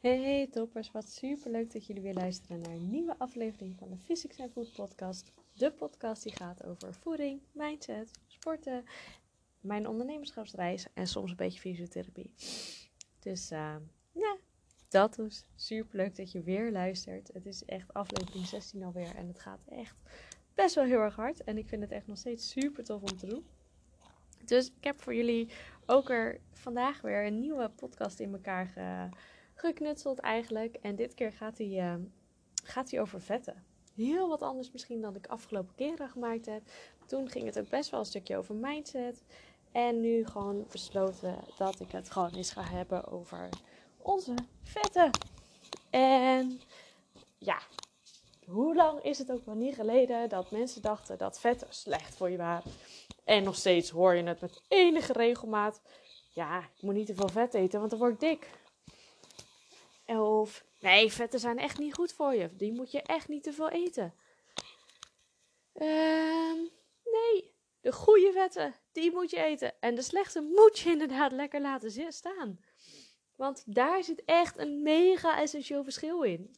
[0.00, 3.96] Hey toppers, wat super leuk dat jullie weer luisteren naar een nieuwe aflevering van de
[3.96, 5.32] Physics and Food podcast.
[5.52, 8.84] De podcast die gaat over voeding, mindset, sporten,
[9.60, 12.34] mijn ondernemerschapsreis en soms een beetje fysiotherapie.
[13.18, 13.76] Dus uh,
[14.12, 14.36] ja,
[14.88, 17.30] dat is super leuk dat je weer luistert.
[17.32, 19.96] Het is echt aflevering 16 alweer en het gaat echt
[20.54, 21.44] best wel heel erg hard.
[21.44, 23.46] En ik vind het echt nog steeds super tof om te doen.
[24.44, 25.48] Dus ik heb voor jullie
[25.86, 29.08] ook er vandaag weer een nieuwe podcast in elkaar ge
[29.60, 30.76] geknutseld eigenlijk.
[30.76, 31.94] En dit keer gaat hij, uh,
[32.64, 33.64] gaat hij over vetten.
[33.94, 36.62] Heel wat anders misschien dan ik afgelopen keren gemaakt heb.
[37.06, 39.22] Toen ging het ook best wel een stukje over mindset.
[39.72, 43.48] En nu gewoon besloten dat ik het gewoon eens ga hebben over
[43.96, 45.10] onze vetten.
[45.90, 46.60] En
[47.38, 47.58] ja,
[48.46, 52.30] hoe lang is het ook wel niet geleden dat mensen dachten dat vetten slecht voor
[52.30, 52.70] je waren?
[53.24, 55.80] En nog steeds hoor je het met enige regelmaat.
[56.32, 58.50] Ja, ik moet niet te veel vet eten, want dan word ik dik.
[60.18, 62.56] Of nee, vetten zijn echt niet goed voor je.
[62.56, 64.14] Die moet je echt niet te veel eten.
[65.74, 66.52] Uh,
[67.04, 69.80] nee, de goede vetten, die moet je eten.
[69.80, 72.60] En de slechte moet je inderdaad lekker laten staan.
[73.36, 76.56] Want daar zit echt een mega essentieel verschil in.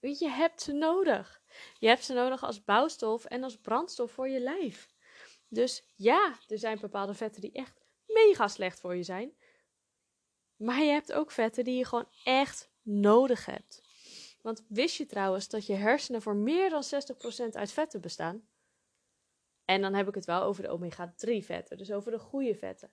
[0.00, 1.42] Want je hebt ze nodig.
[1.78, 4.88] Je hebt ze nodig als bouwstof en als brandstof voor je lijf.
[5.48, 9.34] Dus ja, er zijn bepaalde vetten die echt mega slecht voor je zijn.
[10.60, 13.82] Maar je hebt ook vetten die je gewoon echt nodig hebt.
[14.42, 18.48] Want wist je trouwens dat je hersenen voor meer dan 60% uit vetten bestaan?
[19.64, 22.90] En dan heb ik het wel over de omega-3 vetten, dus over de goede vetten.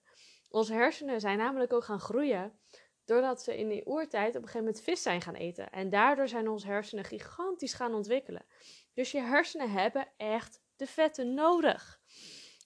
[0.50, 2.60] Onze hersenen zijn namelijk ook gaan groeien
[3.06, 5.72] doordat ze in de oertijd op een gegeven moment vis zijn gaan eten.
[5.72, 8.45] En daardoor zijn onze hersenen gigantisch gaan ontwikkelen.
[8.94, 12.00] Dus je hersenen hebben echt de vetten nodig.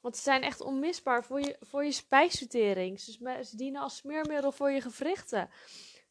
[0.02, 3.00] Want ze zijn echt onmisbaar voor je, voor je spijsvertering.
[3.00, 5.50] Ze, dienen als smeermiddel voor je gewrichten.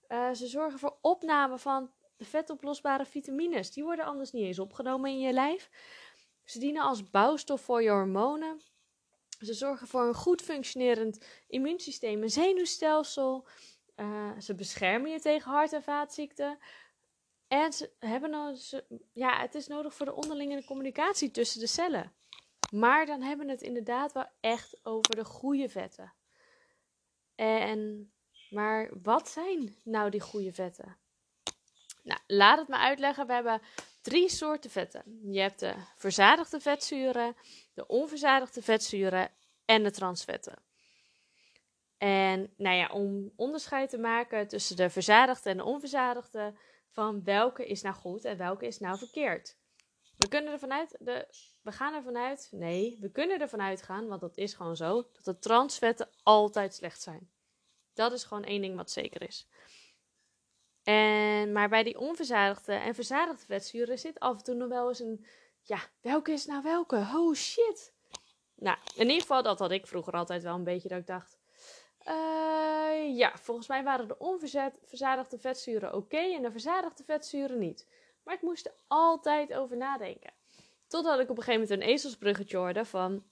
[0.08, 3.72] Uh, ze zorgen voor opname van vetoplosbare vitamines.
[3.72, 5.70] Die worden anders niet eens opgenomen in je lijf.
[6.44, 8.60] Ze dienen als bouwstof voor je hormonen.
[9.38, 13.46] Ze zorgen voor een goed functionerend immuunsysteem en zenuwstelsel.
[13.96, 16.58] Uh, ze beschermen je tegen hart- en vaatziekten.
[17.48, 22.12] En hebben ze, ja, het is nodig voor de onderlinge communicatie tussen de cellen.
[22.70, 26.12] Maar dan hebben we het inderdaad wel echt over de goede vetten.
[27.34, 28.12] En,
[28.50, 30.96] maar wat zijn nou die goede vetten?
[32.02, 33.26] Nou, laat het me uitleggen.
[33.26, 33.62] We hebben
[34.02, 35.32] drie soorten vetten.
[35.32, 37.36] Je hebt de verzadigde vetzuren,
[37.74, 39.30] de onverzadigde vetzuren
[39.64, 40.62] en de transvetten.
[41.98, 46.54] En nou ja, om onderscheid te maken tussen de verzadigde en de onverzadigde,
[46.90, 49.56] van welke is nou goed en welke is nou verkeerd.
[50.20, 51.26] We kunnen er vanuit, de,
[51.62, 55.08] we gaan er vanuit, nee, we kunnen er vanuit gaan, want dat is gewoon zo,
[55.12, 57.30] dat de transvetten altijd slecht zijn.
[57.94, 59.48] Dat is gewoon één ding wat zeker is.
[60.82, 65.00] En, maar bij die onverzadigde en verzadigde vetzuren zit af en toe nog wel eens
[65.00, 65.26] een,
[65.62, 66.96] ja, welke is nou welke?
[66.96, 67.92] Oh shit.
[68.54, 71.38] Nou, in ieder geval, dat had ik vroeger altijd wel een beetje, dat ik dacht,
[72.08, 77.86] uh, ja, volgens mij waren de onverzadigde vetzuren oké en de verzadigde vetzuren niet.
[78.22, 80.32] Maar ik moest er altijd over nadenken.
[80.86, 83.24] Totdat ik op een gegeven moment een ezelsbruggetje hoorde van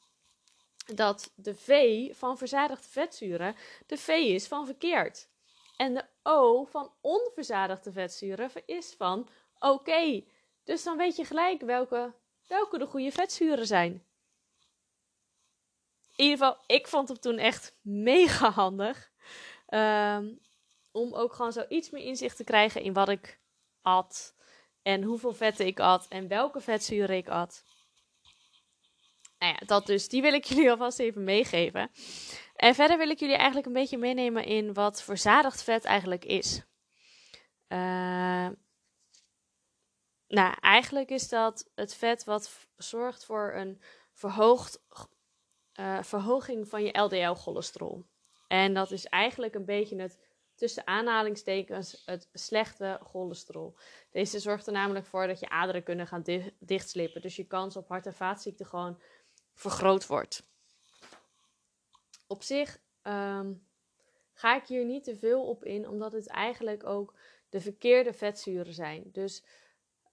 [0.95, 3.57] dat de V van verzadigde vetzuren
[3.87, 5.29] de V is van verkeerd.
[5.77, 9.29] En de O van onverzadigde vetzuren is van
[9.59, 10.25] oké.
[10.65, 12.15] Dus dan weet je gelijk welke,
[12.47, 14.07] welke de goede vetzuren zijn.
[16.17, 19.11] In ieder geval, ik vond het toen echt mega handig.
[19.69, 20.41] Um,
[20.93, 23.41] om ook gewoon zo iets meer inzicht te krijgen in wat ik
[23.83, 24.37] at.
[24.89, 27.65] En hoeveel vetten ik at en welke vetzuren ik at.
[29.39, 30.09] Nou ja, dat dus.
[30.09, 31.91] Die wil ik jullie alvast even meegeven.
[32.55, 36.63] En verder wil ik jullie eigenlijk een beetje meenemen in wat verzadigd vet eigenlijk is.
[37.69, 38.49] Uh,
[40.29, 43.83] nou, eigenlijk is dat het vet wat zorgt voor een
[44.13, 44.83] verhoogd,
[45.81, 48.07] uh, verhoging van je LDL-cholesterol.
[48.47, 50.19] En dat is eigenlijk een beetje het
[50.59, 53.77] tussen aanhalingstekens het slechte cholesterol.
[54.11, 57.21] Deze zorgt er namelijk voor dat je aderen kunnen gaan di dichtslippen.
[57.21, 59.01] Dus je kans op hart- en vaatziekten gewoon
[59.55, 60.47] vergroot wordt.
[62.27, 63.67] Op zich um,
[64.33, 67.15] ga ik hier niet te veel op in, omdat het eigenlijk ook
[67.49, 69.09] de verkeerde vetzuren zijn.
[69.13, 69.45] Dus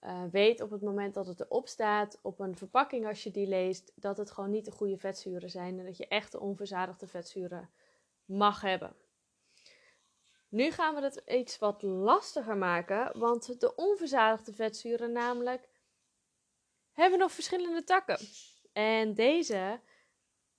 [0.02, 3.46] uh, weet op het moment dat het erop staat, op een verpakking als je die
[3.46, 7.70] leest, dat het gewoon niet de goede vetzuren zijn en dat je echte onverzadigde vetzuren
[8.24, 8.96] mag hebben.
[10.48, 15.68] Nu gaan we het iets wat lastiger maken, want de onverzadigde vetzuren namelijk
[16.92, 18.18] hebben nog verschillende takken.
[18.72, 19.80] En deze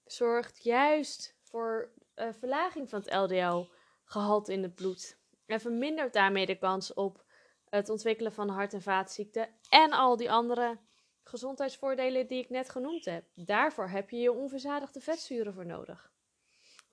[0.06, 5.18] zorgt juist voor uh, verlaging van het LDL-gehalte in het bloed.
[5.46, 7.26] en vermindert daarmee de kans op
[7.70, 10.78] het ontwikkelen van hart- en vaatziekten en al die andere
[11.24, 13.26] gezondheidsvoordelen die ik net genoemd heb.
[13.36, 16.12] Daarvoor heb je je onverzadigde vetzuren voor nodig.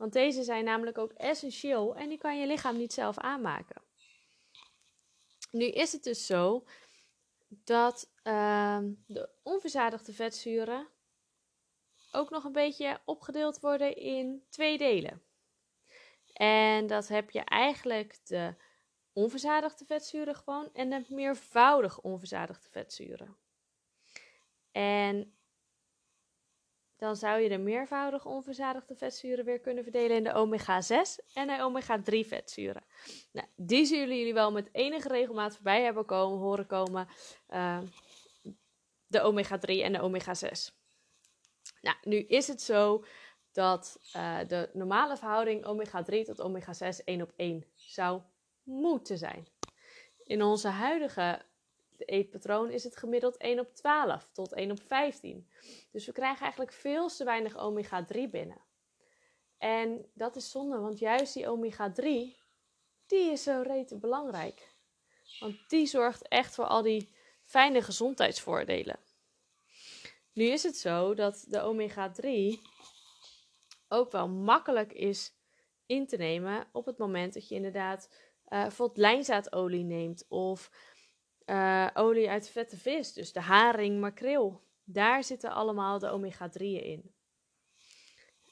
[0.04, 3.82] Want deze zijn namelijk ook essentieel en die kan je lichaam niet zelf aanmaken.
[5.50, 6.64] Nu is het dus zo
[7.48, 10.88] dat ehm, de onverzadigde vetzuren
[12.12, 15.22] ook nog een beetje opgedeeld worden in twee delen.
[16.32, 18.54] En dat heb je eigenlijk de
[19.12, 23.36] onverzadigde vetzuren gewoon en de meervoudig onverzadigde vetzuren.
[24.72, 25.36] En
[27.04, 31.58] dan zou je de meervoudig onverzadigde vetzuren weer kunnen verdelen in de omega-6 en de
[31.60, 32.84] omega-3 vetzuren.
[33.32, 37.08] Nou, die zullen jullie wel met enige regelmaat voorbij hebben komen, horen komen.
[37.48, 37.78] Uh,
[39.06, 40.74] de omega-3 en de omega-6.
[41.80, 43.04] Nou, nu is het zo
[43.52, 48.22] dat uh, de normale verhouding omega-3 tot omega-6 1 op 1 zou
[48.62, 49.46] moeten zijn.
[50.22, 51.42] In onze huidige
[52.04, 55.48] eetpatroon is het gemiddeld 1 op 12 tot 1 op 15.
[55.92, 58.60] Dus we krijgen eigenlijk veel te weinig omega-3 binnen.
[59.58, 62.04] En dat is zonde, want juist die omega-3,
[63.06, 64.72] die is zo rete belangrijk.
[65.40, 67.14] Want die zorgt echt voor al die
[67.44, 68.98] fijne gezondheidsvoordelen.
[70.32, 72.60] Nu is het zo dat de omega-3
[73.88, 75.32] ook wel makkelijk is
[75.86, 80.70] in te nemen op het moment dat je inderdaad uh, bijvoorbeeld lijnzaadolie neemt of
[81.46, 84.62] uh, olie uit vette vis, dus de haring, makreel.
[84.84, 87.14] Daar zitten allemaal de omega-3'en in.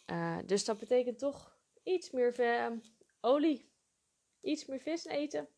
[0.06, 2.34] Uh, dus dat betekent toch iets meer
[3.20, 3.70] olie,
[4.40, 5.48] iets meer vis eten.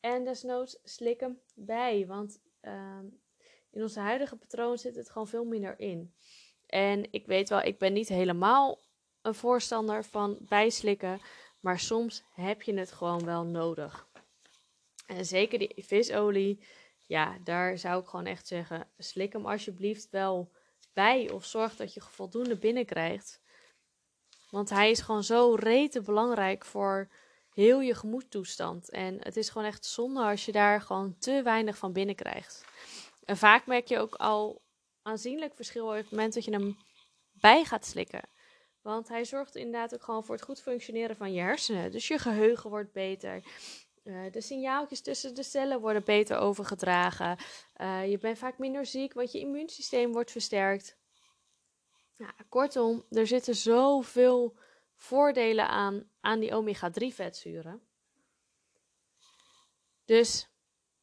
[0.00, 3.00] En desnoods slik hem bij, want uh,
[3.70, 6.14] in onze huidige patroon zit het gewoon veel minder in.
[6.66, 8.78] En ik weet wel, ik ben niet helemaal
[9.22, 11.20] een voorstander van bijslikken,
[11.60, 14.05] maar soms heb je het gewoon wel nodig.
[15.06, 16.64] En zeker die visolie,
[17.02, 20.52] ja, daar zou ik gewoon echt zeggen: slik hem alsjeblieft wel
[20.92, 23.40] bij of zorg dat je voldoende binnenkrijgt.
[24.50, 27.10] Want hij is gewoon zo rete belangrijk voor
[27.52, 28.90] heel je gemoedtoestand.
[28.90, 32.64] En het is gewoon echt zonde als je daar gewoon te weinig van binnenkrijgt.
[33.24, 34.62] En vaak merk je ook al
[35.02, 36.76] aanzienlijk verschil op het moment dat je hem
[37.32, 38.28] bij gaat slikken.
[38.82, 41.90] Want hij zorgt inderdaad ook gewoon voor het goed functioneren van je hersenen.
[41.90, 43.42] Dus je geheugen wordt beter.
[44.06, 47.38] Uh, de signaaltjes tussen de cellen worden beter overgedragen.
[47.76, 50.96] Uh, je bent vaak minder ziek, want je immuunsysteem wordt versterkt.
[52.48, 54.56] Kortom, er zitten zoveel
[54.94, 57.82] voordelen aan, aan die omega-3 vetzuren.
[60.04, 60.48] Dus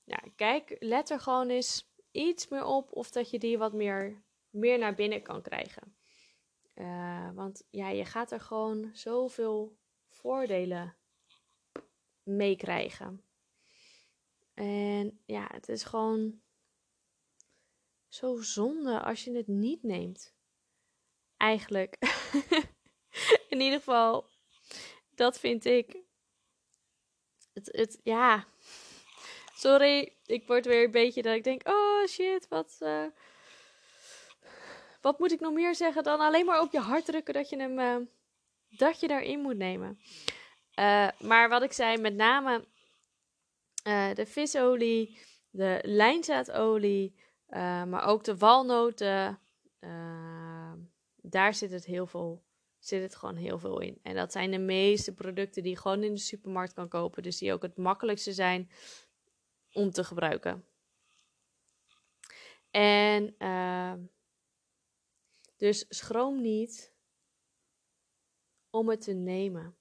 [0.03, 4.23] ja, kijk, let er gewoon eens iets meer op of dat je die wat meer,
[4.49, 5.95] meer naar binnen kan krijgen.
[6.75, 9.77] Uh, want ja, je gaat er gewoon zoveel
[10.09, 10.95] voordelen
[12.23, 13.23] meekrijgen.
[14.53, 16.41] En ja, het is gewoon
[18.07, 20.33] zo zonde als je het niet neemt.
[21.37, 21.97] Eigenlijk.
[23.49, 24.29] In ieder geval,
[25.15, 25.97] dat vind ik.
[27.53, 28.47] Het, het, ja.
[29.55, 32.77] Sorry, ik word weer een beetje dat ik denk: oh shit, wat.
[32.79, 33.05] Uh,
[35.01, 37.57] wat moet ik nog meer zeggen dan alleen maar op je hart drukken dat je
[37.57, 37.79] hem.
[37.79, 37.95] Uh,
[38.69, 39.99] dat je daarin moet nemen.
[40.79, 42.65] Uh, maar wat ik zei, met name
[43.87, 45.19] uh, de visolie,
[45.49, 47.15] de lijnzaadolie,
[47.49, 49.39] uh, maar ook de walnoten.
[51.21, 52.43] daar zit het heel veel,
[52.79, 53.99] zit het gewoon heel veel in.
[54.03, 57.23] En dat zijn de meeste producten die je gewoon in de supermarkt kan kopen.
[57.23, 58.69] Dus die ook het makkelijkste zijn
[59.71, 60.65] om te gebruiken.
[62.71, 63.35] En
[65.57, 66.93] dus schroom niet
[68.69, 69.77] om het te nemen.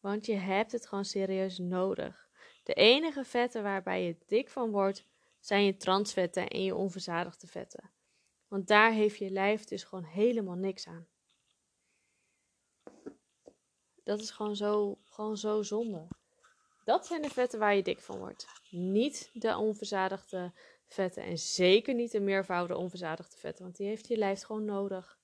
[0.00, 2.28] Want je hebt het gewoon serieus nodig.
[2.62, 5.04] De enige vetten waarbij je dik van wordt,
[5.40, 7.90] zijn je transvetten en je onverzadigde vetten.
[8.48, 11.06] Want daar heeft je lijf dus gewoon helemaal niks aan.
[14.04, 16.06] Dat is gewoon zo, gewoon zo zonde.
[16.84, 18.46] Dat zijn de vetten waar je dik van wordt.
[18.70, 20.52] Niet de onverzadigde
[20.86, 21.22] vetten.
[21.22, 23.64] En zeker niet de meervoudige onverzadigde vetten.
[23.64, 25.17] Want die heeft je lijf gewoon nodig.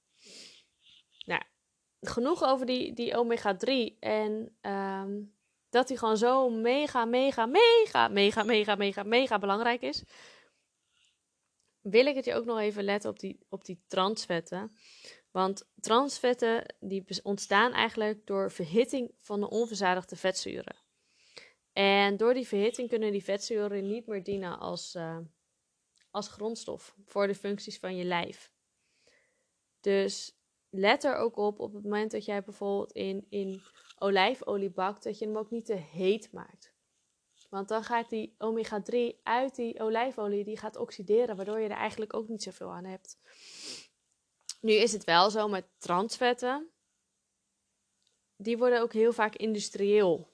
[2.07, 3.99] Genoeg over die, die omega-3.
[3.99, 5.35] En um,
[5.75, 10.03] dat die gewoon zo mega, mega, mega, mega, mega, mega, mega belangrijk is.
[11.81, 14.73] Wil ik het je ook nog even letten op die, op die transvetten.
[15.31, 20.77] Want transvetten die ontstaan eigenlijk door verhitting van de onverzadigde vetzuren.
[21.73, 25.19] En door die verhitting kunnen die vetzuren niet meer dienen als, uh,
[26.11, 28.53] als grondstof voor de functies van je lijf.
[29.81, 30.37] Dus
[30.77, 33.63] let er ook op op het moment dat jij bijvoorbeeld in, in
[33.99, 36.73] olijfolie bakt, dat je hem ook niet te heet maakt.
[37.51, 42.15] Want dan gaat die omega-3 uit die olijfolie, die gaat oxideren, waardoor je er eigenlijk
[42.15, 43.19] ook niet zoveel aan hebt.
[44.61, 46.71] Nu is het wel zo met transvetten.
[48.37, 50.33] Die worden ook heel vaak industrieel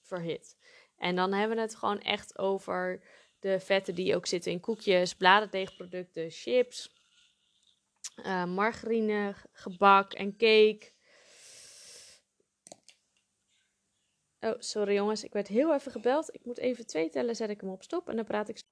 [0.00, 0.56] verhit.
[0.96, 3.02] En dan hebben we het gewoon echt over
[3.38, 6.95] de vetten die ook zitten in koekjes, bladerdeegproducten, chips,
[8.16, 10.94] uh, margarine, gebak en cake.
[14.40, 16.34] Oh, sorry jongens, ik werd heel even gebeld.
[16.34, 18.62] Ik moet even twee tellen, zet ik hem op stop en dan praat ik.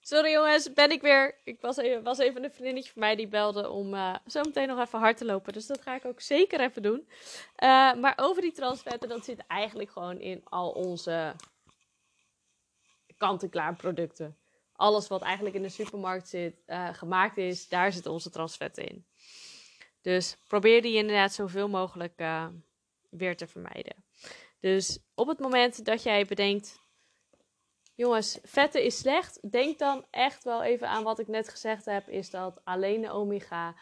[0.00, 1.40] Sorry jongens, ben ik weer.
[1.44, 4.68] Ik was even, was even een vriendinnetje van mij die belde om uh, zo meteen
[4.68, 5.52] nog even hard te lopen.
[5.52, 7.08] Dus dat ga ik ook zeker even doen.
[7.08, 11.34] Uh, maar over die transvetten, dat zit eigenlijk gewoon in al onze
[13.16, 14.36] kant-en-klaar producten.
[14.78, 19.06] Alles wat eigenlijk in de supermarkt zit, uh, gemaakt is, daar zitten onze transvetten in.
[20.00, 22.22] Dus probeer die inderdaad zoveel mogelijk
[23.10, 24.04] weer te vermijden.
[24.60, 26.80] Dus op het moment dat jij bedenkt,
[27.94, 32.08] jongens, vetten is slecht, denk dan echt wel even aan wat ik net gezegd heb,
[32.08, 33.74] is dat alleen de omega,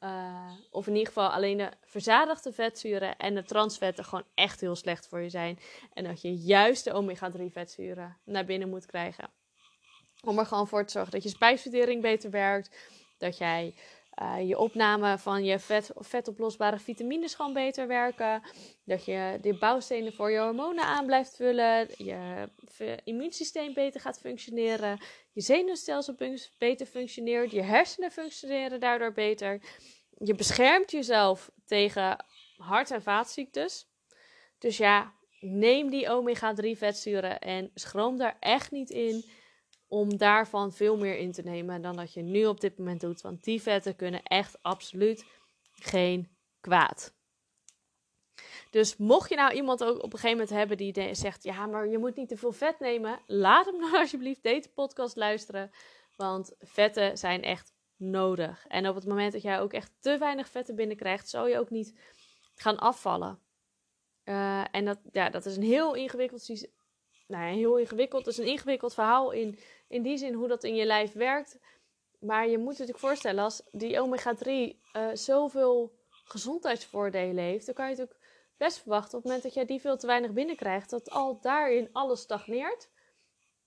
[0.00, 4.76] uh, of in ieder geval alleen de verzadigde vetzuren en de transvetten gewoon echt heel
[4.76, 5.58] slecht voor je zijn.
[5.92, 9.30] En dat je juist de omega-3 vetzuren naar binnen moet krijgen.
[10.24, 12.76] Om er gewoon voor te zorgen dat je spijsvertering beter werkt,
[13.18, 13.74] dat jij
[14.22, 18.42] uh, je opname van je vet, vetoplosbare vitamines gewoon beter werken.
[18.84, 21.88] Dat je de bouwstenen voor je hormonen aan blijft vullen.
[21.96, 22.48] Je
[23.04, 24.98] immuunsysteem beter gaat functioneren.
[25.32, 26.14] Je zenuwstelsel
[26.58, 27.50] beter functioneert.
[27.50, 29.60] Je hersenen functioneren daardoor beter.
[30.18, 32.24] Je beschermt jezelf tegen
[32.56, 33.88] hart- en vaatziektes.
[34.58, 39.24] Dus ja, neem die omega-3 vetzuren en schroom daar echt niet in
[39.88, 43.20] om daarvan veel meer in te nemen dan dat je nu op dit moment doet.
[43.20, 45.24] Want die vetten kunnen echt absoluut
[45.72, 46.28] geen
[46.60, 47.16] kwaad.
[48.70, 51.88] Dus mocht je nou iemand ook op een gegeven moment hebben die zegt: Ja, maar
[51.88, 55.70] je moet niet te veel vet nemen, laat hem dan alsjeblieft deze podcast luisteren.
[56.16, 58.66] Want vetten zijn echt nodig.
[58.66, 61.70] En op het moment dat jij ook echt te weinig vetten binnenkrijgt, zal je ook
[61.70, 61.98] niet
[62.54, 63.40] gaan afvallen.
[64.24, 66.68] Uh, en dat, ja, dat is een heel ingewikkeld,
[67.26, 68.24] nou heel ingewikkeld.
[68.24, 71.58] Het is een ingewikkeld verhaal in in die zin hoe dat in je lijf werkt.
[72.18, 77.74] Maar je moet je natuurlijk voorstellen, als die omega-3 uh, eh, zoveel gezondheidsvoordelen heeft, dan
[77.74, 78.20] kan je natuurlijk
[78.56, 81.88] best verwachten op het moment dat jij die veel te weinig binnenkrijgt, dat al daarin
[81.92, 82.88] alles stagneert.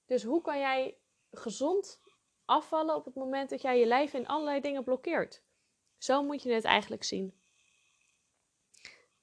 [0.06, 0.98] Dus hoe kan jij
[1.32, 2.02] gezond
[2.46, 5.42] afvallen op het moment dat jij je lijf in allerlei dingen blokkeert?
[5.98, 7.40] Zo moet je het eigenlijk zien.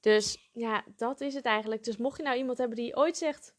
[0.01, 1.85] Dus ja, dat is het eigenlijk.
[1.85, 3.55] Dus mocht je nou iemand hebben die ooit zegt: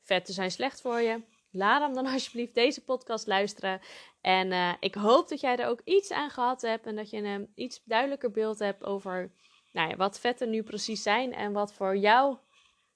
[0.00, 1.22] vetten zijn slecht voor je,
[1.54, 3.80] laat hem dan alsjeblieft deze podcast luisteren.
[4.20, 7.16] En uh, ik hoop dat jij er ook iets aan gehad hebt en dat je
[7.16, 9.32] een iets duidelijker beeld hebt over
[9.72, 12.36] nou ja, wat vetten nu precies zijn en wat voor jou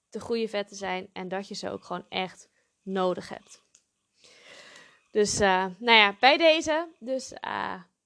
[0.09, 1.09] de goede vetten zijn.
[1.13, 2.49] En dat je ze ook gewoon echt
[2.81, 3.63] nodig hebt.
[5.11, 6.87] Dus uh, nou ja, bij deze.
[6.99, 7.33] Dus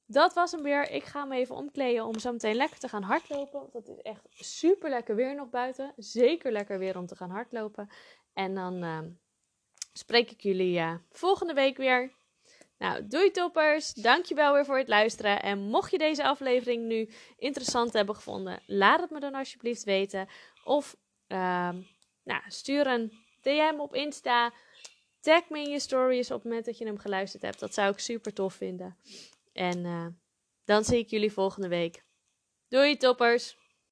[0.05, 0.89] dat was hem weer.
[0.89, 3.60] Ik ga me even omkleden om zo meteen lekker te gaan hardlopen.
[3.60, 5.93] Want het is echt super lekker weer nog buiten.
[5.98, 7.89] Zeker lekker weer om te gaan hardlopen.
[8.33, 8.83] En dan
[9.94, 12.12] spreek ik jullie uh, volgende week weer.
[12.78, 13.94] Nou, doei toppers.
[13.94, 15.42] Dankjewel weer voor het luisteren.
[15.42, 20.28] En mocht je deze aflevering nu interessant hebben gevonden, laat het me dan alsjeblieft weten.
[20.64, 20.96] Of
[21.28, 21.70] uh,
[22.24, 24.54] nou, stuur een DM op Insta.
[25.20, 27.60] Tag me in je stories op het moment dat je hem geluisterd hebt.
[27.60, 28.98] Dat zou ik super tof vinden.
[29.54, 30.08] En uh,
[30.66, 32.04] dan zie ik jullie volgende week.
[32.68, 33.58] Doei toppers.